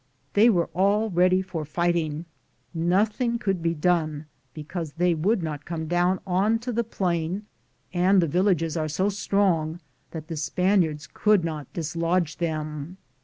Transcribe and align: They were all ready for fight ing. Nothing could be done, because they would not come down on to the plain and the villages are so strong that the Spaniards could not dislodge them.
They 0.33 0.49
were 0.49 0.65
all 0.73 1.11
ready 1.11 1.43
for 1.43 1.63
fight 1.63 1.95
ing. 1.95 2.25
Nothing 2.73 3.37
could 3.37 3.61
be 3.61 3.75
done, 3.75 4.25
because 4.51 4.93
they 4.93 5.13
would 5.13 5.43
not 5.43 5.63
come 5.63 5.85
down 5.87 6.19
on 6.25 6.57
to 6.65 6.71
the 6.71 6.83
plain 6.83 7.45
and 7.93 8.19
the 8.19 8.25
villages 8.25 8.75
are 8.75 8.87
so 8.89 9.09
strong 9.09 9.79
that 10.09 10.27
the 10.27 10.37
Spaniards 10.37 11.07
could 11.13 11.45
not 11.45 11.71
dislodge 11.71 12.37
them. 12.37 12.97